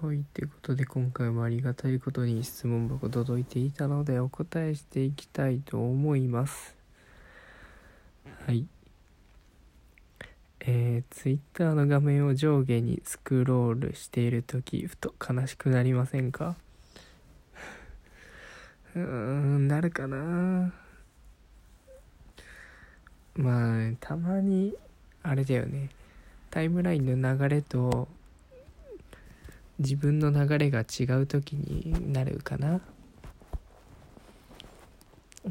[0.00, 6.76] はいってことで今回もありがたいことに質問箱届いていたのでお答えしていきたいと思います。
[8.46, 8.64] はい。
[10.60, 16.54] えー、Twitter の画面を上下にスクロールしている時ふと悲しくなりませんか？
[18.94, 20.72] うーんなるかな？
[23.34, 24.76] まあたまに
[25.24, 25.90] あれだよね。
[26.50, 28.06] タイムラインの流れと
[29.78, 32.80] 自分の流れが違う時になるかな。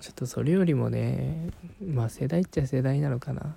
[0.00, 3.54] ちょっとそれよりもねまあ世代っちゃ世代なのかな。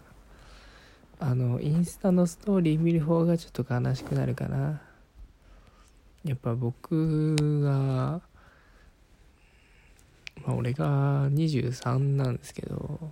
[1.20, 4.82] あのインスタのストーリー見る方がちょっと悲しくなるかな。
[6.24, 8.22] やっぱ僕が
[10.46, 13.12] まあ俺が23なんですけど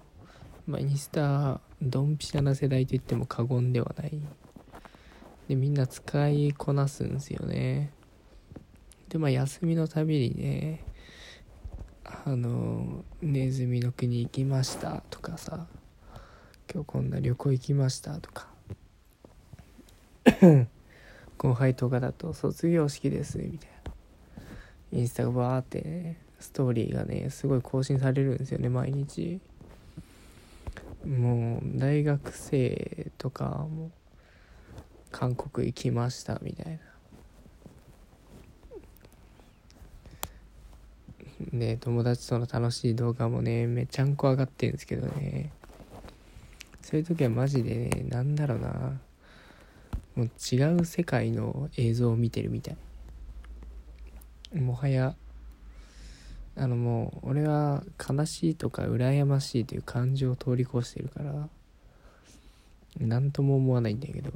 [0.67, 4.21] まあインスタドンピシャな世代と言っても過言ではない。
[5.47, 7.91] でみんな使いこなすんですよね。
[9.09, 10.83] でまあ休みのたびにね
[12.03, 15.67] あのネズミの国行きましたとかさ
[16.73, 18.47] 今日こんな旅行行きましたとか
[21.37, 23.75] 後輩とかだと卒業式ですみたいな。
[24.91, 29.39] インスタがバーってねストーリーがねすごい更新されるんですよね毎日。
[31.05, 33.91] もう大学生とかも
[35.15, 36.79] 韓国行きましたみたいな。
[41.53, 45.53] で友達との楽しい動画もねめちゃんこ上がってるんですけどね。
[46.81, 48.99] そういう時はマジでねなんだろうな。
[50.17, 54.59] もう違う世界の映像を見てるみたい。
[54.59, 55.15] もはや
[56.57, 61.47] あのもう俺は悲しいとか羨ましいという感情を通り越してるから
[62.99, 64.33] 何とも思わないんだけど。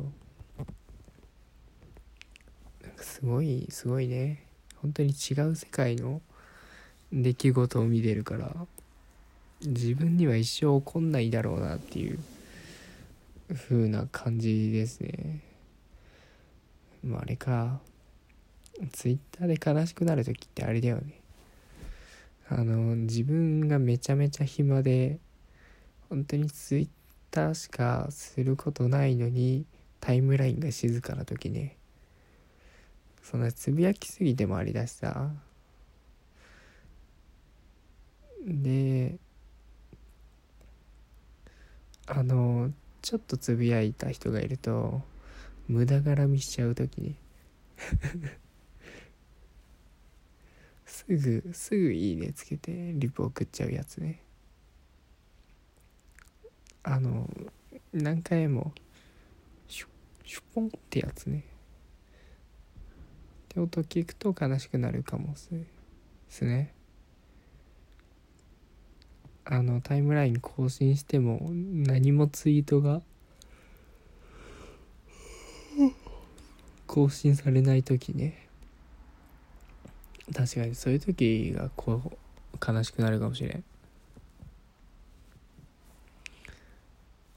[3.02, 4.44] すごいすごいね。
[4.82, 6.22] 本当に違う世界の
[7.12, 8.56] 出来事を見てるから
[9.62, 12.20] 自分には一生起こんないだろうなっていう
[13.54, 15.42] 風な感じですね。
[17.04, 17.80] まああれか。
[18.94, 21.20] ツイッターで悲しくなる時ってあれだよね。
[22.48, 25.20] あの自分がめちゃめちゃ暇で
[26.10, 26.88] 本当にツイッ
[27.30, 29.66] ターしかすることないのに
[30.00, 31.76] タイムラインが静かな時ね。
[33.22, 35.32] そんなつぶやきすぎてもありだしさ。
[38.46, 39.18] で
[42.08, 42.72] あの
[43.02, 45.02] ちょっとつぶやいた人がいると
[45.68, 47.16] 無駄絡みしちゃう時に。
[50.86, 54.22] すぐすぐいいねつけてリプ送っちゃうやつね。
[56.84, 57.30] あの
[57.94, 58.74] 何回も
[59.68, 59.90] シュッ
[60.26, 61.44] シュポンってやつね。
[63.50, 65.38] って音聞くと悲しくなるかもで
[66.30, 66.72] すね。
[69.44, 73.02] あのタイムライン更新しても何もツイートが
[76.86, 78.48] 更新されない時ね。
[80.32, 82.04] 確かにそういう時がこ
[82.54, 83.64] う悲しくなるかもしれん。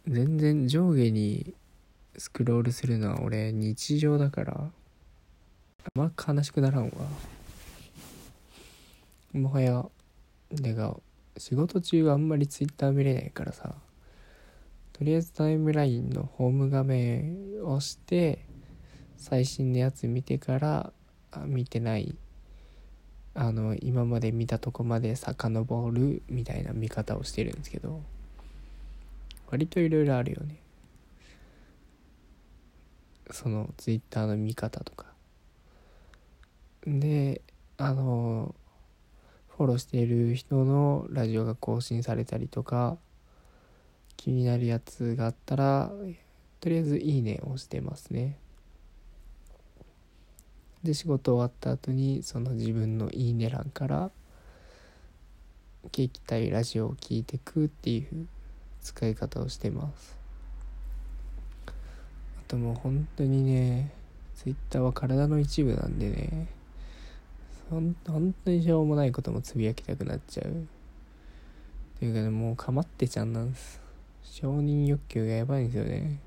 [0.06, 1.54] 全然上下に
[2.18, 4.70] スクロールするのは俺日常だから。
[5.98, 6.90] あ悲しくならんわ。
[9.32, 9.84] もはや
[10.62, 10.98] てか
[11.36, 13.74] 仕事中はあんまりツイッター見れないからさ。
[14.92, 18.44] とりあえずタイムラインのホーム画面を押して
[19.16, 20.92] 最新のやつ見てから
[21.46, 22.14] 見てない。
[23.34, 28.02] あの今まで見たとこまで遡るみたいな見方をしてるんですけど。
[29.52, 30.56] 割といろいろあるよね。
[33.30, 35.11] そのツイッターの見方とか。
[36.86, 37.42] で
[37.76, 38.54] あの
[39.56, 42.96] フォローしている人のラジオが更新されたりとか
[44.16, 45.92] 気になるやつがあったら
[46.60, 48.38] とりあえず「いいね」をしてますね。
[50.82, 54.10] で仕事終わった後にその自分の「いいね」欄から
[55.90, 58.26] 聞きたいラジオを聞いてくっていう
[58.80, 60.18] 使い方をしてます。
[61.66, 61.72] あ
[62.48, 63.92] ともう本当にね
[64.34, 66.61] Twitter は体の一部なんでね。
[67.72, 70.50] 本当にしょうもないこともつぶやきたくなっちゃう。
[70.50, 70.54] っ
[71.98, 73.80] ていうかねもうかまってちゃんなんです。
[74.22, 76.20] 承認欲求がやばいんですよね。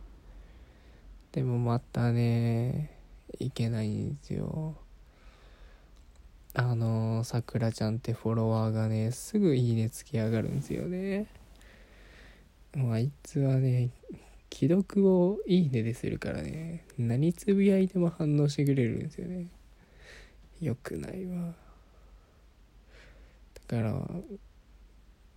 [1.31, 2.91] でもまたね
[3.39, 4.75] いけないんですよ。
[6.53, 11.27] あのさくらちゃんってフォロワーがねすぐいいねつき上がるんですよね。
[12.75, 13.89] もうあいつはね
[14.51, 19.47] 既読をいいねでするからね何つぶやいても反応してくれるんですよね。
[20.65, 21.53] よくないわ。
[23.67, 23.93] だから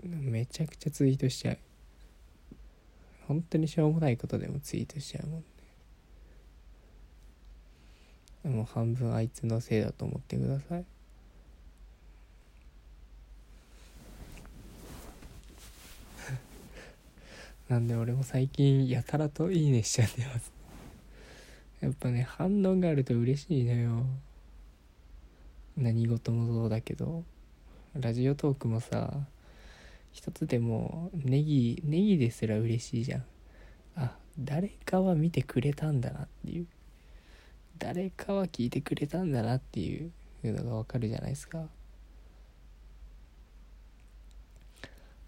[0.01, 1.59] めちゃくちゃツイートしちゃう。
[3.27, 5.45] 本当にしょうもないことでもツイートしちゃうもんね。
[8.57, 10.85] もう半分あいつのせいだと思ってください。
[17.69, 20.51] なんで俺も最近やたらといいねしちゃってます。
[21.81, 24.07] やっぱね反応があると嬉しいのよ。
[25.79, 27.23] 何事もそうだけど
[27.95, 29.13] ラジオトークもさ
[30.11, 33.25] 一つでもネギネギですら嬉しいじゃん。
[33.95, 36.67] あ誰かは見てくれたんだなっていう。
[37.79, 40.11] 誰かは聞いてくれたんだなっていう
[40.43, 41.61] のがわかるじゃないですか。
[41.61, 41.65] っ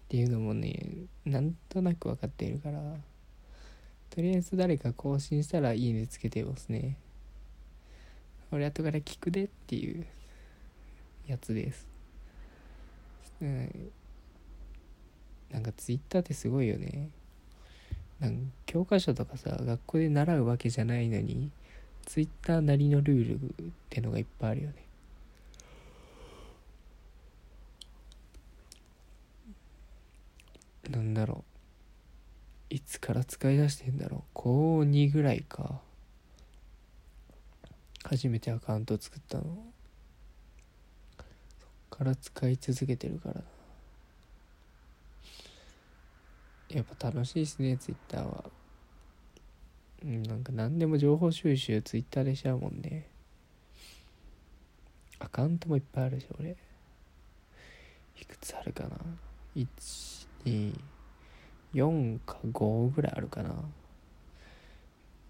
[0.09, 2.81] ていうのもねなんとなく分かっているから
[4.09, 6.97] とりあえず誰か更新したらいいねつけてますね。
[8.51, 10.05] 俺後から聞くでっていう。
[11.27, 11.87] やつです、
[13.41, 13.91] うん、
[15.51, 17.09] なんかツイッターってすごいよね。
[18.19, 21.51] なんか教科書とかさ学校で習うわけじゃないのに
[22.05, 24.75] ツイッターなりのルールってのがいっぱいあるよね。
[30.89, 31.43] なんだろ
[32.69, 32.73] う。
[32.73, 34.21] いつから使い出してんだろう。
[34.33, 35.81] 高2ぐらいか。
[38.03, 39.70] 初めてアカウント作ったの。
[41.91, 43.41] から使い続けてるから。
[46.69, 48.45] やっぱ楽しいですねツイッターは。
[50.03, 53.05] うんなんか何でも情報収集ツイッターでしちゃうもんね。
[55.19, 56.55] アカウントもいっぱいあるし俺。
[58.19, 58.97] いくつあるかな
[61.73, 63.53] ？124か5ぐらいあるかな。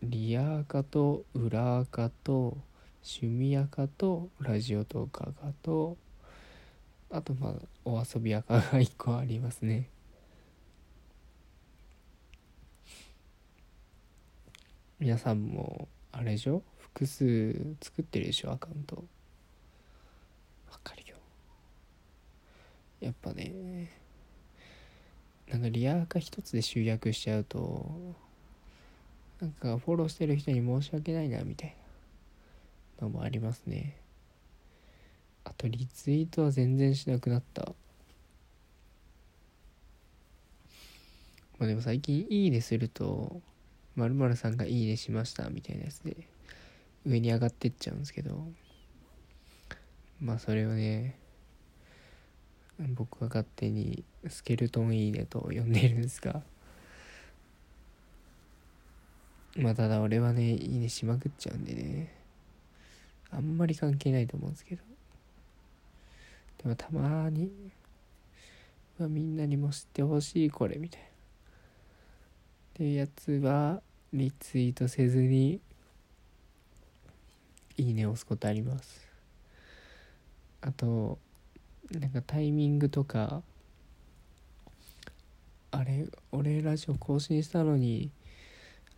[0.03, 2.57] リアーカと裏アカと
[3.03, 5.97] 趣味アカとラジオトーカーカと
[7.11, 7.53] あとまあ
[7.83, 9.89] お遊びアカが1個ありますね。
[14.99, 16.63] 皆さんもあれでしょ？
[16.77, 18.51] 複数作ってるでしょ？
[18.51, 19.03] アカウント。
[20.71, 21.17] わかるよ。
[22.99, 23.91] やっぱね
[25.49, 27.91] なんかリアカ一つで集約しちゃうと
[29.41, 31.75] なんかフォローしてる人に申し訳ないなみたい
[32.99, 33.97] なのもありますね。
[35.61, 37.73] とリツイートは全然しなくなった。
[41.59, 43.39] まあでも最近いいねすると
[43.95, 46.17] まるさんがいいねしましたみたいなやつで
[47.05, 48.47] 上に上がってっちゃうんですけど。
[50.19, 51.15] まあそれをね
[52.95, 56.41] 僕は勝手にスケルトンいいねと呼んでるんですが。
[59.57, 62.15] まあただ俺はねいいねしまくっちゃうんでね。
[63.29, 64.90] あんまり関係ないと思うんですけど。
[66.63, 67.51] でもたまに、
[68.99, 71.07] まあ、みんなにも知ってほしいこれみたいな。
[71.07, 71.11] っ
[72.73, 73.81] ていうやつは
[74.13, 75.59] リツイートせずに
[77.77, 79.09] いいねを押すことあります。
[80.61, 81.17] あと
[81.91, 83.41] なんかタイミングとか
[85.71, 88.11] あれ俺ラジオ更新したのに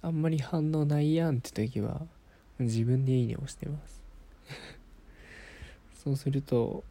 [0.01, 2.01] あんまり反応ないやんって時は
[2.59, 4.03] 自分でいいねを押してます。
[6.03, 6.83] そうすると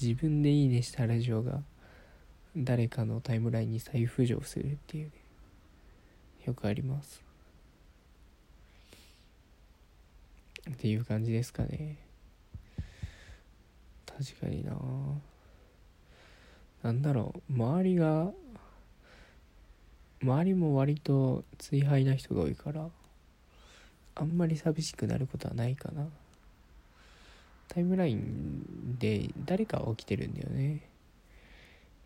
[0.00, 1.62] 自分でいいねしたラジオが
[2.56, 5.12] 誰かのタイムラインに再浮上するっていうね。
[6.46, 7.22] よくあります。
[10.70, 11.98] っていう感じですかね。
[14.06, 14.72] 確かにな。
[16.82, 17.52] なんだろう。
[17.52, 18.30] 周りが
[20.22, 22.88] 周りも割と追廃な人が多いから
[24.14, 26.06] あんまり寂しくなることはないかな。
[27.74, 30.88] タイムラインで誰か起きてるんだよね。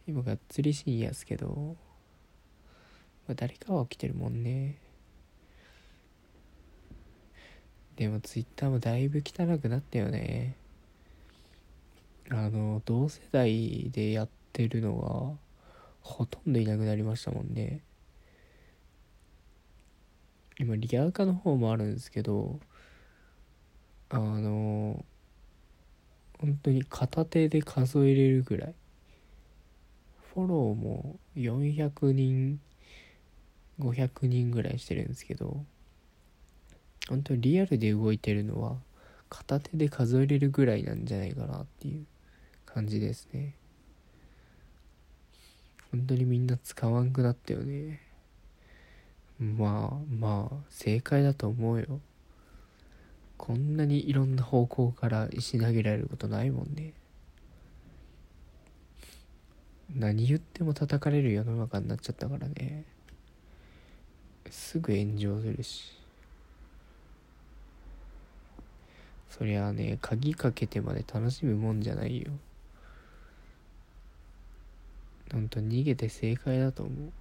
[0.07, 1.77] 今がっつり深夜っすけど、
[3.27, 4.77] まあ、誰かは起きてるもんね。
[7.97, 10.57] でもツイッターもだいぶ汚くなったよね。
[12.31, 15.39] あの同世代でやってるのが
[16.01, 17.83] ほとんどいなくなりましたもんね。
[20.59, 22.59] 今リアカの方もあるんですけど
[24.09, 25.05] あの
[26.39, 28.75] 本当に片手で数えれるぐらい。
[30.35, 32.61] フォローも400人
[33.81, 35.65] 500人ぐらいしてるんですけど
[37.09, 38.77] 本当にリアルで動いてるのは
[39.29, 42.07] 片手で数えれるぐらいなんじゃないかなっていう
[42.67, 43.55] 感じですね。
[45.91, 48.01] 本当にみんな使わんくなったよね。
[49.39, 52.01] まあまあ正解だと思うよ。
[53.39, 56.93] こんなにいろんな方向から石投げられることないもんね。
[59.97, 62.85] 何言っても叩かれる世の中になっちゃったからね。
[64.51, 65.97] すぐ炎上するし。
[69.31, 72.33] そりゃあね鍵かけてまで楽しむもんじゃないよ。
[75.33, 77.13] ほんと逃げて正解だと思う。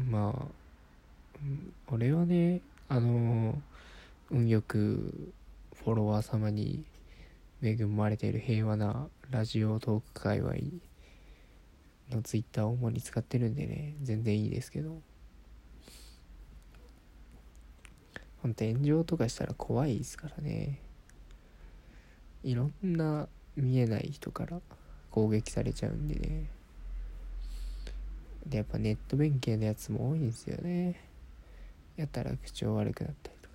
[0.00, 0.63] まあ
[1.90, 3.60] 俺はねあの
[4.30, 5.32] 運よく
[5.84, 6.84] フォロワー様に
[7.62, 10.54] 恵まれている平和なラジオトーク界隈
[12.10, 15.00] のツイッターを主に使ってるんでね全然いいですけど。
[18.44, 20.78] ほんと炎上とかしたら怖いですからね。
[22.42, 24.60] いろんな見えない人から
[25.10, 26.50] 攻撃されちゃうんでね。
[28.46, 31.00] でやっぱネット弁慶のやつも多いんですよね。
[31.96, 33.48] やったら口調悪くなったりと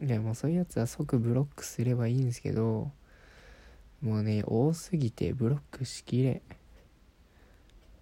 [0.00, 0.06] か。
[0.06, 2.90] いやもうそういうやつは即ブロックすればいいんですけど
[4.02, 6.42] もうね多すぎてブロックしきれ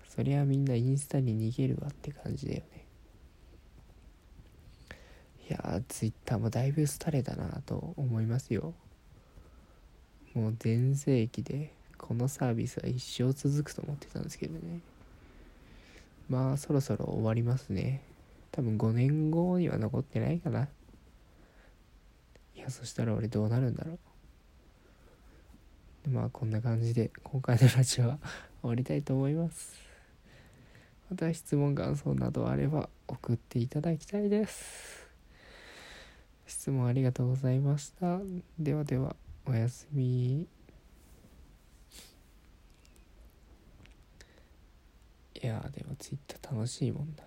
[0.09, 2.85] そりゃみんなインスタに逃げるわって感じだよね。
[5.49, 8.75] いやツイッターもだいぶ廃れたなと思いますよ。
[10.35, 14.81] もう全盛期でこのサービスは一生続くと思ってたんですけどね。
[16.29, 18.03] まあそろそろ終わりますね。
[18.53, 20.69] 多分5年後には残ってないかな。
[22.55, 23.99] いやそしたら俺どうなるんだろう。
[26.05, 28.19] でまあこんな感じで今回のラジオは
[28.61, 29.81] 終わりたいと思います。
[31.11, 35.09] また質問感想などあれば送っていただきたいです。
[36.47, 38.21] 質問ありがとうございました。
[38.59, 39.17] ではでは
[39.47, 40.47] おやすみ。
[45.35, 47.25] いやでもツイッター楽しいもんだ